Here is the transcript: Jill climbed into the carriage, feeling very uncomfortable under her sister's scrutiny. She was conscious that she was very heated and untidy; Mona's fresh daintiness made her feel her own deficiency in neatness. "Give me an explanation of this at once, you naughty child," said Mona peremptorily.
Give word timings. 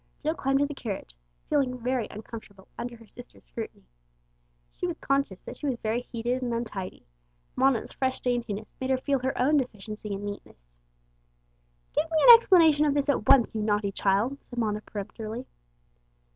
Jill 0.23 0.33
climbed 0.33 0.59
into 0.59 0.73
the 0.73 0.81
carriage, 0.81 1.15
feeling 1.47 1.77
very 1.77 2.07
uncomfortable 2.09 2.67
under 2.75 2.97
her 2.97 3.05
sister's 3.05 3.45
scrutiny. 3.45 3.83
She 4.71 4.87
was 4.87 4.95
conscious 4.97 5.43
that 5.43 5.57
she 5.57 5.67
was 5.67 5.77
very 5.77 6.01
heated 6.01 6.41
and 6.41 6.51
untidy; 6.55 7.05
Mona's 7.55 7.91
fresh 7.91 8.19
daintiness 8.19 8.73
made 8.81 8.89
her 8.89 8.97
feel 8.97 9.19
her 9.19 9.39
own 9.39 9.57
deficiency 9.57 10.11
in 10.11 10.25
neatness. 10.25 10.57
"Give 11.93 12.09
me 12.09 12.17
an 12.27 12.33
explanation 12.35 12.85
of 12.85 12.95
this 12.95 13.09
at 13.09 13.27
once, 13.27 13.53
you 13.53 13.61
naughty 13.61 13.91
child," 13.91 14.43
said 14.43 14.57
Mona 14.57 14.81
peremptorily. 14.81 15.45